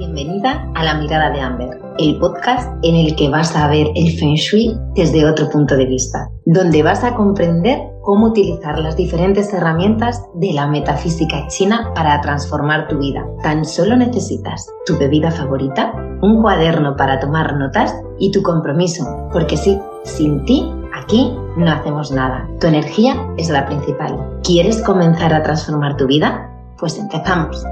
[0.00, 4.18] bienvenida a La Mirada de Amber, el podcast en el que vas a ver el
[4.18, 9.52] Feng Shui desde otro punto de vista, donde vas a comprender cómo utilizar las diferentes
[9.52, 13.26] herramientas de la metafísica china para transformar tu vida.
[13.42, 15.92] Tan solo necesitas tu bebida favorita,
[16.22, 22.10] un cuaderno para tomar notas y tu compromiso, porque sí, sin ti Aquí no hacemos
[22.10, 22.48] nada.
[22.60, 24.40] Tu energía es la principal.
[24.42, 26.50] ¿Quieres comenzar a transformar tu vida?
[26.78, 27.64] Pues empezamos.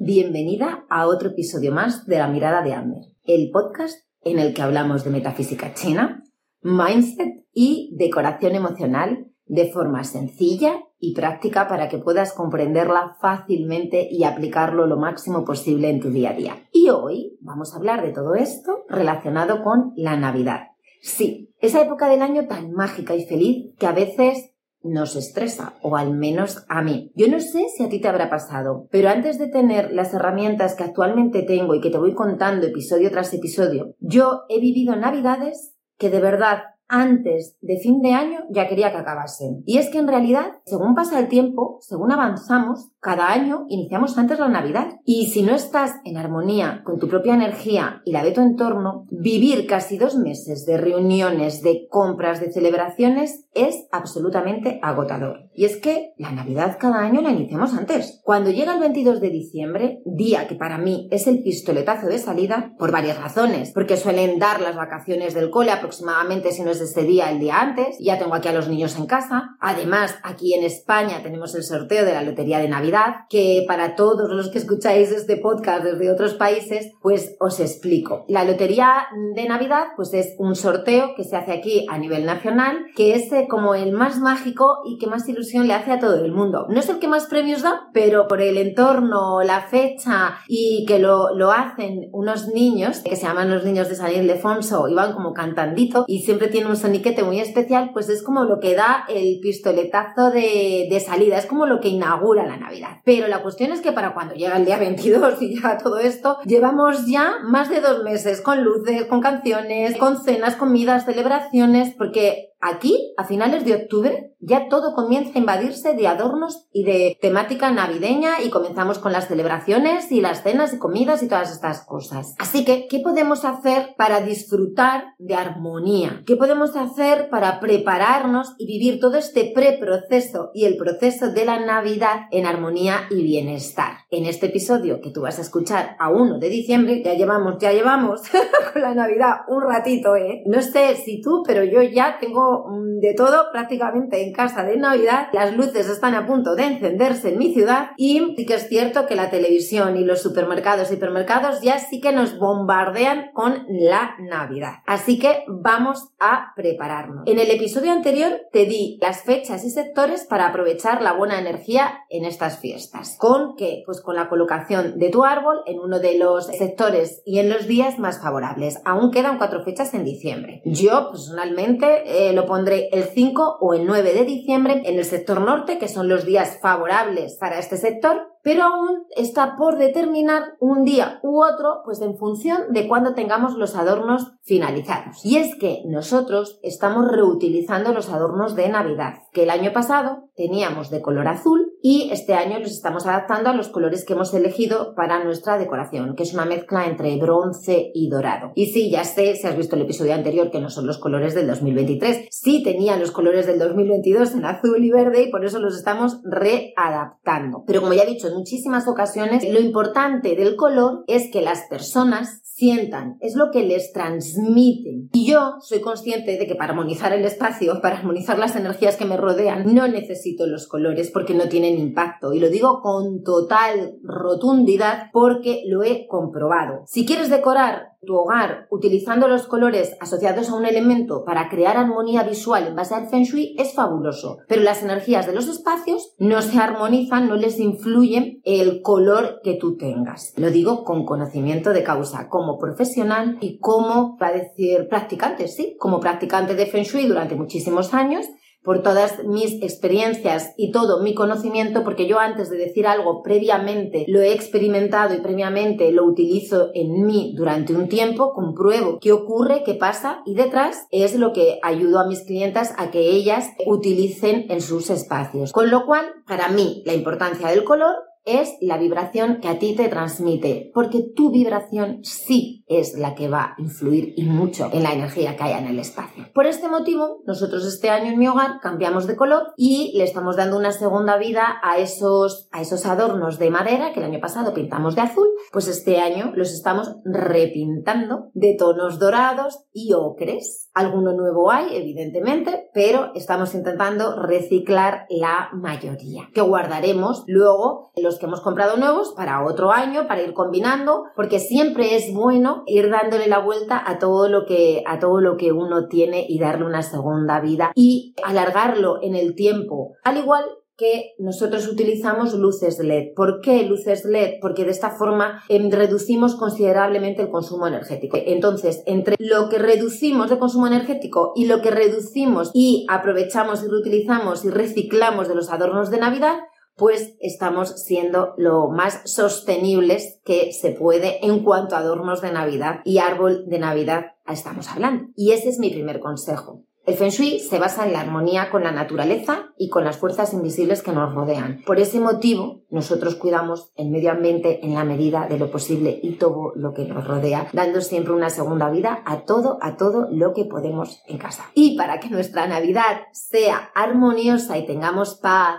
[0.00, 4.62] Bienvenida a otro episodio más de La Mirada de Amber, el podcast en el que
[4.62, 6.22] hablamos de metafísica china,
[6.62, 14.22] mindset y decoración emocional de forma sencilla y práctica para que puedas comprenderla fácilmente y
[14.22, 16.68] aplicarlo lo máximo posible en tu día a día.
[16.72, 20.68] Y hoy vamos a hablar de todo esto relacionado con la Navidad.
[21.02, 25.96] Sí, esa época del año tan mágica y feliz que a veces nos estresa, o
[25.96, 27.12] al menos a mí.
[27.14, 30.74] Yo no sé si a ti te habrá pasado, pero antes de tener las herramientas
[30.74, 35.74] que actualmente tengo y que te voy contando episodio tras episodio, yo he vivido navidades
[35.98, 39.62] que de verdad antes de fin de año ya quería que acabasen.
[39.66, 44.38] Y es que en realidad, según pasa el tiempo, según avanzamos, cada año iniciamos antes
[44.38, 44.98] la Navidad.
[45.04, 49.06] Y si no estás en armonía con tu propia energía y la de tu entorno,
[49.10, 55.50] vivir casi dos meses de reuniones, de compras, de celebraciones es absolutamente agotador.
[55.54, 58.20] Y es que la Navidad cada año la iniciamos antes.
[58.24, 62.74] Cuando llega el 22 de diciembre, día que para mí es el pistoletazo de salida,
[62.78, 67.02] por varias razones, porque suelen dar las vacaciones del cole aproximadamente si no es este
[67.02, 69.56] día el día antes, ya tengo aquí a los niños en casa.
[69.60, 72.87] Además, aquí en España tenemos el sorteo de la Lotería de Navidad,
[73.28, 78.24] que para todos los que escucháis este podcast desde otros países, pues os explico.
[78.28, 82.86] La Lotería de Navidad, pues es un sorteo que se hace aquí a nivel nacional,
[82.96, 86.24] que es eh, como el más mágico y que más ilusión le hace a todo
[86.24, 86.66] el mundo.
[86.68, 90.98] No es el que más premios da, pero por el entorno, la fecha y que
[90.98, 95.12] lo, lo hacen unos niños, que se llaman los niños de San Ildefonso y van
[95.12, 99.04] como cantandito y siempre tienen un soniquete muy especial, pues es como lo que da
[99.08, 102.77] el pistoletazo de, de, salida, es como lo que inaugura la Navidad.
[103.04, 106.38] Pero la cuestión es que para cuando llega el día 22 y llega todo esto,
[106.44, 112.47] llevamos ya más de dos meses con luces, con canciones, con cenas, comidas, celebraciones, porque
[112.60, 117.70] Aquí, a finales de octubre, ya todo comienza a invadirse de adornos y de temática
[117.70, 122.34] navideña y comenzamos con las celebraciones y las cenas y comidas y todas estas cosas.
[122.38, 126.22] Así que, ¿qué podemos hacer para disfrutar de armonía?
[126.26, 131.60] ¿Qué podemos hacer para prepararnos y vivir todo este preproceso y el proceso de la
[131.60, 133.98] Navidad en armonía y bienestar?
[134.10, 137.72] En este episodio que tú vas a escuchar a 1 de diciembre, ya llevamos, ya
[137.72, 138.22] llevamos
[138.72, 140.42] con la Navidad un ratito, ¿eh?
[140.46, 144.76] No sé si tú, pero yo ya tengo Mm, de todo prácticamente en casa de
[144.76, 145.28] Navidad.
[145.32, 149.06] Las luces están a punto de encenderse en mi ciudad y sí que es cierto
[149.06, 154.16] que la televisión y los supermercados y hipermercados ya sí que nos bombardean con la
[154.18, 154.78] Navidad.
[154.86, 157.24] Así que vamos a prepararnos.
[157.26, 162.00] En el episodio anterior te di las fechas y sectores para aprovechar la buena energía
[162.08, 163.16] en estas fiestas.
[163.18, 163.82] ¿Con qué?
[163.86, 167.66] Pues con la colocación de tu árbol en uno de los sectores y en los
[167.66, 168.80] días más favorables.
[168.84, 170.62] Aún quedan cuatro fechas en diciembre.
[170.64, 175.40] Yo personalmente eh, lo pondré el 5 o el 9 de diciembre en el sector
[175.40, 180.82] norte, que son los días favorables para este sector, pero aún está por determinar un
[180.82, 185.22] día u otro, pues en función de cuando tengamos los adornos finalizados.
[185.22, 190.88] Y es que nosotros estamos reutilizando los adornos de Navidad, que el año pasado teníamos
[190.88, 194.94] de color azul y este año los estamos adaptando a los colores que hemos elegido
[194.94, 198.52] para nuestra decoración, que es una mezcla entre bronce y dorado.
[198.54, 201.34] Y sí, ya sé, si has visto el episodio anterior, que no son los colores
[201.34, 205.58] del 2023, sí tenían los colores del 2022 en azul y verde y por eso
[205.58, 207.64] los estamos readaptando.
[207.66, 212.40] Pero como ya he dicho muchísimas ocasiones, lo importante del color es que las personas
[212.58, 215.08] sientan, es lo que les transmiten.
[215.12, 219.04] Y yo soy consciente de que para armonizar el espacio, para armonizar las energías que
[219.04, 222.32] me rodean, no necesito los colores porque no tienen impacto.
[222.32, 226.82] Y lo digo con total rotundidad porque lo he comprobado.
[226.86, 232.22] Si quieres decorar tu hogar utilizando los colores asociados a un elemento para crear armonía
[232.22, 236.40] visual en base al feng shui es fabuloso, pero las energías de los espacios no
[236.42, 240.32] se armonizan, no les influye el color que tú tengas.
[240.36, 246.00] Lo digo con conocimiento de causa, como profesional y como, para decir, practicante, sí, como
[246.00, 248.26] practicante de feng shui durante muchísimos años
[248.62, 254.04] por todas mis experiencias y todo mi conocimiento, porque yo antes de decir algo previamente
[254.08, 259.62] lo he experimentado y previamente lo utilizo en mí durante un tiempo, compruebo qué ocurre,
[259.64, 264.46] qué pasa y detrás es lo que ayudo a mis clientas a que ellas utilicen
[264.50, 265.52] en sus espacios.
[265.52, 267.94] Con lo cual, para mí, la importancia del color
[268.24, 273.28] es la vibración que a ti te transmite, porque tu vibración sí es la que
[273.28, 276.26] va a influir y mucho en la energía que haya en el espacio.
[276.34, 280.36] Por este motivo, nosotros este año en mi hogar cambiamos de color y le estamos
[280.36, 284.54] dando una segunda vida a esos, a esos adornos de madera que el año pasado
[284.54, 290.70] pintamos de azul, pues este año los estamos repintando de tonos dorados y ocres.
[290.74, 298.26] Alguno nuevo hay, evidentemente, pero estamos intentando reciclar la mayoría, que guardaremos luego los que
[298.26, 303.26] hemos comprado nuevos para otro año, para ir combinando, porque siempre es bueno ir dándole
[303.26, 306.82] la vuelta a todo lo que, a todo lo que uno tiene y darle una
[306.82, 309.96] segunda vida y alargarlo en el tiempo.
[310.04, 310.44] Al igual
[310.78, 313.12] que nosotros utilizamos luces LED.
[313.16, 314.34] ¿Por qué luces LED?
[314.40, 318.16] Porque de esta forma em, reducimos considerablemente el consumo energético.
[318.24, 323.66] Entonces, entre lo que reducimos de consumo energético y lo que reducimos y aprovechamos y
[323.66, 326.38] reutilizamos y reciclamos de los adornos de Navidad,
[326.78, 332.80] pues estamos siendo lo más sostenibles que se puede en cuanto a adornos de Navidad
[332.84, 335.08] y árbol de Navidad estamos hablando.
[335.16, 336.62] Y ese es mi primer consejo.
[336.86, 340.32] El Feng Shui se basa en la armonía con la naturaleza y con las fuerzas
[340.32, 341.62] invisibles que nos rodean.
[341.66, 346.12] Por ese motivo, nosotros cuidamos el medio ambiente en la medida de lo posible y
[346.12, 350.32] todo lo que nos rodea, dando siempre una segunda vida a todo, a todo lo
[350.32, 351.50] que podemos en casa.
[351.52, 355.58] Y para que nuestra Navidad sea armoniosa y tengamos paz,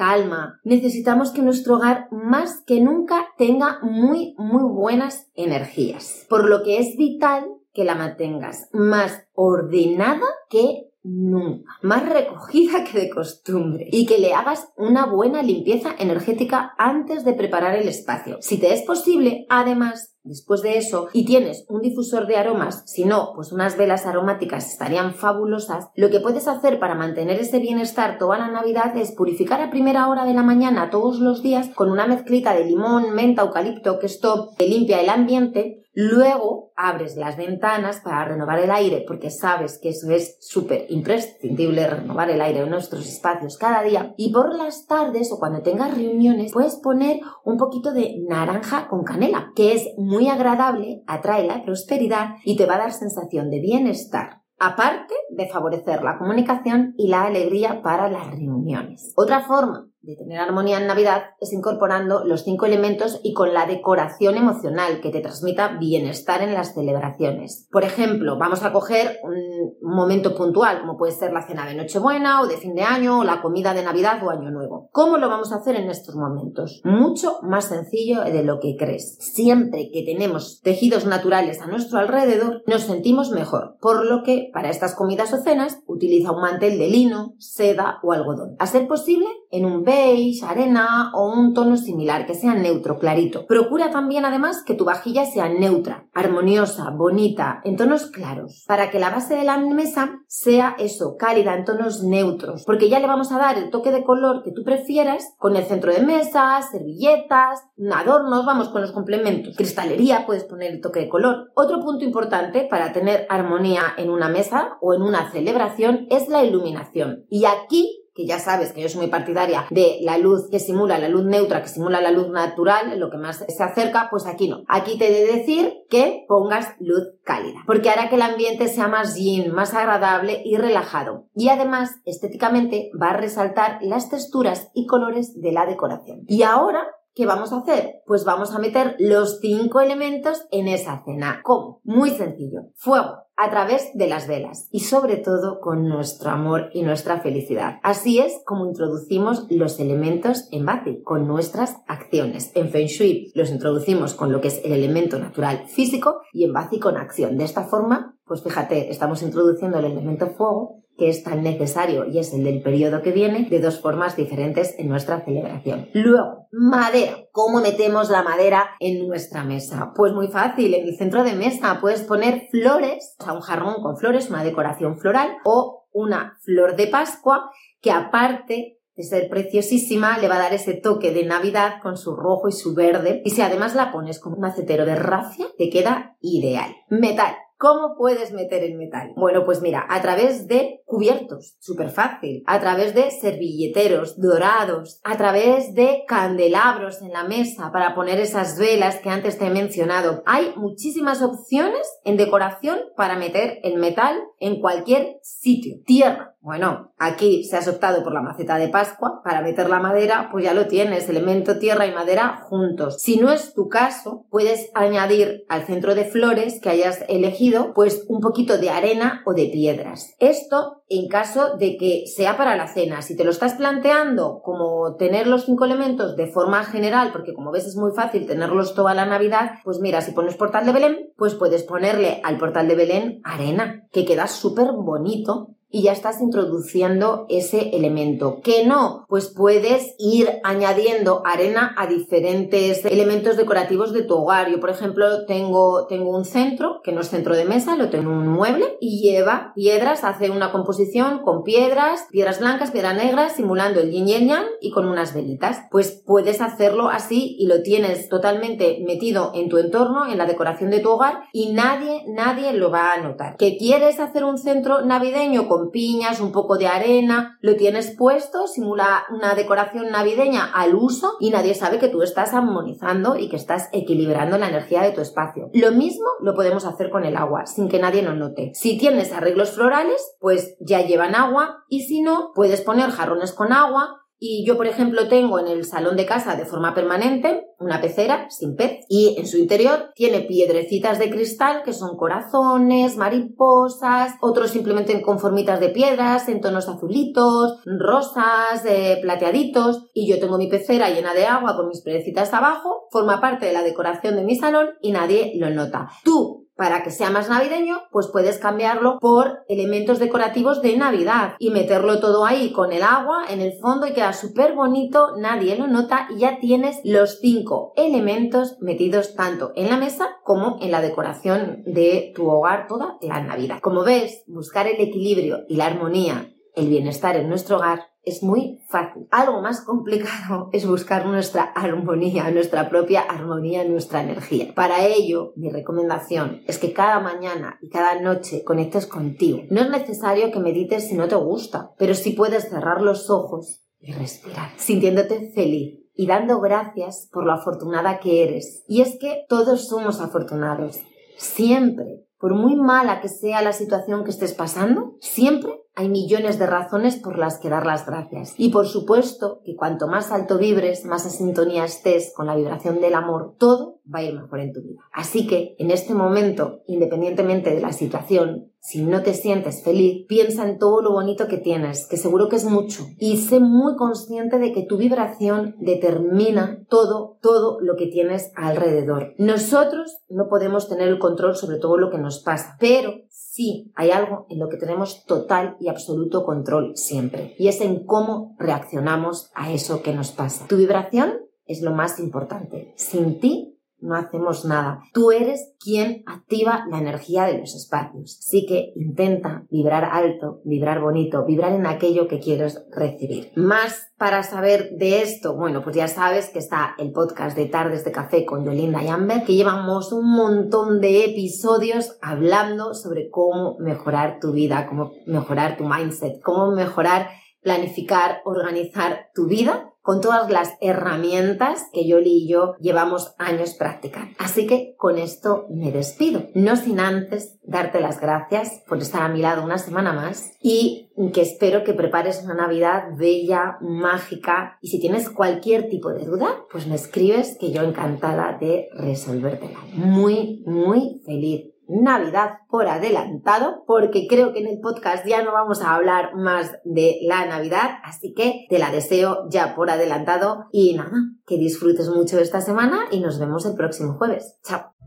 [0.00, 6.24] calma, necesitamos que nuestro hogar más que nunca tenga muy, muy buenas energías.
[6.30, 7.44] Por lo que es vital
[7.74, 14.32] que la mantengas más ordenada que nunca, más recogida que de costumbre y que le
[14.32, 18.38] hagas una buena limpieza energética antes de preparar el espacio.
[18.40, 23.04] Si te es posible, además, después de eso, y tienes un difusor de aromas, si
[23.04, 28.18] no, pues unas velas aromáticas estarían fabulosas, lo que puedes hacer para mantener ese bienestar
[28.18, 31.90] toda la Navidad es purificar a primera hora de la mañana todos los días con
[31.90, 37.36] una mezclita de limón, menta, eucalipto, que esto te limpia el ambiente, Luego abres las
[37.36, 42.60] ventanas para renovar el aire, porque sabes que eso es súper imprescindible, renovar el aire
[42.60, 44.14] en nuestros espacios cada día.
[44.16, 47.20] Y por las tardes o cuando tengas reuniones, puedes poner
[47.50, 52.66] un poquito de naranja con canela, que es muy agradable, atrae la prosperidad y te
[52.66, 54.42] va a dar sensación de bienestar.
[54.58, 59.12] Aparte de favorecer la comunicación y la alegría para las reuniones.
[59.16, 63.66] Otra forma de tener armonía en Navidad es incorporando los cinco elementos y con la
[63.66, 67.68] decoración emocional que te transmita bienestar en las celebraciones.
[67.70, 72.40] Por ejemplo, vamos a coger un momento puntual, como puede ser la cena de Nochebuena
[72.40, 74.88] o de fin de año o la comida de Navidad o Año Nuevo.
[74.92, 76.80] ¿Cómo lo vamos a hacer en estos momentos?
[76.84, 79.16] Mucho más sencillo de lo que crees.
[79.20, 84.70] Siempre que tenemos tejidos naturales a nuestro alrededor, nos sentimos mejor, por lo que para
[84.70, 88.56] estas comidas o cenas utiliza un mantel de lino, seda o algodón.
[88.58, 93.46] A ser posible, en un beige, arena o un tono similar, que sea neutro, clarito.
[93.46, 98.98] Procura también además que tu vajilla sea neutra, armoniosa, bonita, en tonos claros, para que
[98.98, 103.32] la base de la mesa sea eso, cálida, en tonos neutros, porque ya le vamos
[103.32, 107.60] a dar el toque de color que tú prefieras con el centro de mesa, servilletas,
[107.92, 109.56] adornos, vamos con los complementos.
[109.56, 111.50] Cristalería, puedes poner el toque de color.
[111.54, 116.44] Otro punto importante para tener armonía en una mesa o en una celebración es la
[116.44, 117.24] iluminación.
[117.28, 120.98] Y aquí que ya sabes que yo soy muy partidaria de la luz que simula
[120.98, 124.48] la luz neutra, que simula la luz natural, lo que más se acerca, pues aquí
[124.48, 124.64] no.
[124.68, 128.88] Aquí te he de decir que pongas luz cálida, porque hará que el ambiente sea
[128.88, 131.28] más yin, más agradable y relajado.
[131.34, 136.24] Y además, estéticamente, va a resaltar las texturas y colores de la decoración.
[136.26, 138.02] Y ahora ¿Qué vamos a hacer?
[138.06, 141.40] Pues vamos a meter los cinco elementos en esa cena.
[141.42, 141.80] ¿Cómo?
[141.82, 142.68] Muy sencillo.
[142.76, 147.78] Fuego a través de las velas y sobre todo con nuestro amor y nuestra felicidad.
[147.82, 152.52] Así es como introducimos los elementos en Bazi, con nuestras acciones.
[152.54, 156.52] En Feng Shui los introducimos con lo que es el elemento natural físico y en
[156.52, 157.38] Bazi con acción.
[157.38, 162.18] De esta forma, pues fíjate, estamos introduciendo el elemento fuego que es tan necesario y
[162.18, 165.88] es el del periodo que viene, de dos formas diferentes en nuestra celebración.
[165.94, 167.16] Luego, madera.
[167.32, 169.92] ¿Cómo metemos la madera en nuestra mesa?
[169.96, 174.30] Pues muy fácil, en el centro de mesa puedes poner flores, un jarrón con flores,
[174.30, 180.36] una decoración floral o una flor de Pascua que aparte de ser preciosísima, le va
[180.36, 183.22] a dar ese toque de Navidad con su rojo y su verde.
[183.24, 186.74] Y si además la pones con un macetero de rafia, te queda ideal.
[186.90, 187.34] Metal.
[187.60, 189.12] ¿Cómo puedes meter el metal?
[189.16, 195.18] Bueno, pues mira, a través de cubiertos, súper fácil, a través de servilleteros dorados, a
[195.18, 200.22] través de candelabros en la mesa para poner esas velas que antes te he mencionado.
[200.24, 205.82] Hay muchísimas opciones en decoración para meter el metal en cualquier sitio.
[205.84, 210.30] Tierra, Bueno, aquí se has optado por la maceta de Pascua para meter la madera,
[210.32, 212.96] pues ya lo tienes, elemento tierra y madera juntos.
[212.98, 218.06] Si no es tu caso, puedes añadir al centro de flores que hayas elegido, pues
[218.08, 220.14] un poquito de arena o de piedras.
[220.18, 223.02] Esto en caso de que sea para la cena.
[223.02, 227.52] Si te lo estás planteando como tener los cinco elementos de forma general, porque como
[227.52, 231.12] ves es muy fácil tenerlos toda la Navidad, pues mira, si pones portal de Belén,
[231.18, 236.20] pues puedes ponerle al portal de Belén arena, que queda súper bonito y ya estás
[236.20, 238.40] introduciendo ese elemento.
[238.42, 244.50] Que no, pues puedes ir añadiendo arena a diferentes elementos decorativos de tu hogar.
[244.50, 248.10] Yo, por ejemplo, tengo, tengo un centro, que no es centro de mesa, lo tengo
[248.10, 253.36] en un mueble y lleva piedras, hace una composición con piedras, piedras blancas, piedras negras,
[253.36, 255.60] simulando el yin y el yang y con unas velitas.
[255.70, 260.70] Pues puedes hacerlo así y lo tienes totalmente metido en tu entorno, en la decoración
[260.70, 263.36] de tu hogar y nadie, nadie lo va a notar.
[263.36, 268.46] ¿Que quieres hacer un centro navideño con piñas, un poco de arena, lo tienes puesto,
[268.46, 273.36] simula una decoración navideña al uso y nadie sabe que tú estás armonizando y que
[273.36, 275.50] estás equilibrando la energía de tu espacio.
[275.52, 278.52] Lo mismo lo podemos hacer con el agua, sin que nadie lo note.
[278.54, 283.52] Si tienes arreglos florales, pues ya llevan agua y si no, puedes poner jarrones con
[283.52, 287.80] agua y yo, por ejemplo, tengo en el salón de casa de forma permanente una
[287.80, 294.14] pecera sin pez y en su interior tiene piedrecitas de cristal que son corazones, mariposas,
[294.20, 300.36] otros simplemente en conformitas de piedras, en tonos azulitos, rosas, eh, plateaditos y yo tengo
[300.36, 304.24] mi pecera llena de agua con mis piedrecitas abajo, forma parte de la decoración de
[304.24, 305.88] mi salón y nadie lo nota.
[306.04, 306.29] Tú
[306.60, 312.00] para que sea más navideño, pues puedes cambiarlo por elementos decorativos de Navidad y meterlo
[312.00, 316.06] todo ahí con el agua en el fondo y queda súper bonito, nadie lo nota
[316.10, 321.62] y ya tienes los cinco elementos metidos tanto en la mesa como en la decoración
[321.64, 323.60] de tu hogar toda la Navidad.
[323.62, 328.60] Como ves, buscar el equilibrio y la armonía, el bienestar en nuestro hogar es muy
[328.68, 329.06] fácil.
[329.10, 334.52] Algo más complicado es buscar nuestra armonía, nuestra propia armonía, nuestra energía.
[334.54, 339.42] Para ello, mi recomendación es que cada mañana y cada noche conectes contigo.
[339.50, 343.62] No es necesario que medites si no te gusta, pero sí puedes cerrar los ojos
[343.78, 348.64] y respirar, sintiéndote feliz y dando gracias por lo afortunada que eres.
[348.68, 350.80] Y es que todos somos afortunados.
[351.16, 356.46] Siempre, por muy mala que sea la situación que estés pasando, siempre hay millones de
[356.46, 358.34] razones por las que dar las gracias.
[358.36, 362.82] Y por supuesto que cuanto más alto vibres, más a sintonía estés con la vibración
[362.82, 364.82] del amor, todo va a ir mejor en tu vida.
[364.92, 370.46] Así que en este momento, independientemente de la situación, si no te sientes feliz, piensa
[370.48, 374.38] en todo lo bonito que tienes, que seguro que es mucho, y sé muy consciente
[374.38, 379.14] de que tu vibración determina todo, todo lo que tienes alrededor.
[379.18, 383.90] Nosotros no podemos tener el control sobre todo lo que nos pasa, pero sí hay
[383.90, 389.30] algo en lo que tenemos total y absoluto control siempre, y es en cómo reaccionamos
[389.34, 390.46] a eso que nos pasa.
[390.48, 392.72] Tu vibración es lo más importante.
[392.76, 394.82] Sin ti no hacemos nada.
[394.92, 398.18] Tú eres quien activa la energía de los espacios.
[398.18, 403.32] Así que intenta vibrar alto, vibrar bonito, vibrar en aquello que quieres recibir.
[403.36, 407.84] Más para saber de esto, bueno, pues ya sabes que está el podcast de Tardes
[407.84, 413.56] de Café con Yolinda y Amber, que llevamos un montón de episodios hablando sobre cómo
[413.58, 417.08] mejorar tu vida, cómo mejorar tu mindset, cómo mejorar
[417.42, 424.14] planificar, organizar tu vida con todas las herramientas que Yoli y yo llevamos años practicando.
[424.18, 429.08] Así que con esto me despido, no sin antes darte las gracias por estar a
[429.08, 434.68] mi lado una semana más y que espero que prepares una Navidad bella, mágica y
[434.68, 439.58] si tienes cualquier tipo de duda, pues me escribes que yo encantada de resolvértela.
[439.72, 445.62] Muy, muy feliz Navidad por adelantado, porque creo que en el podcast ya no vamos
[445.62, 450.74] a hablar más de la Navidad, así que te la deseo ya por adelantado y
[450.74, 454.38] nada, que disfrutes mucho esta semana y nos vemos el próximo jueves.
[454.42, 454.79] Chao.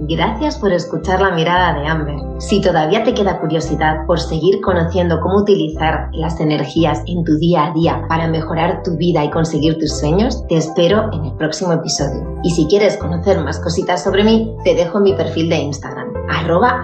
[0.00, 2.16] Gracias por escuchar la mirada de Amber.
[2.38, 7.66] Si todavía te queda curiosidad por seguir conociendo cómo utilizar las energías en tu día
[7.66, 11.72] a día para mejorar tu vida y conseguir tus sueños, te espero en el próximo
[11.72, 12.38] episodio.
[12.44, 16.80] Y si quieres conocer más cositas sobre mí, te dejo mi perfil de Instagram, arroba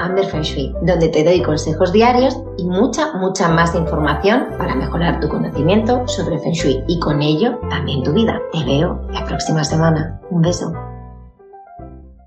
[0.82, 6.38] donde te doy consejos diarios y mucha, mucha más información para mejorar tu conocimiento sobre
[6.40, 8.40] Feng Shui y con ello también tu vida.
[8.52, 10.20] Te veo la próxima semana.
[10.30, 10.93] Un beso.